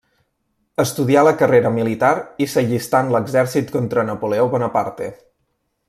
Estudià 0.83 1.23
la 1.27 1.33
carrera 1.41 1.71
militar 1.75 2.11
i 2.45 2.47
s'allistà 2.55 3.03
en 3.07 3.13
l'exèrcit 3.17 3.73
contra 3.79 4.07
Napoleó 4.11 4.49
Bonaparte. 4.57 5.13